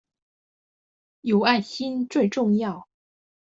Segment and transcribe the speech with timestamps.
[1.21, 2.87] 有愛心最重要